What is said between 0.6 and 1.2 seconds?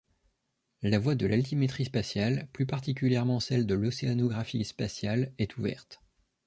La voie